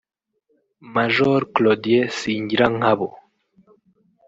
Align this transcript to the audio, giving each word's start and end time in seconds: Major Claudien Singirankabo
Major 0.93 1.41
Claudien 1.55 2.09
Singirankabo 2.17 3.09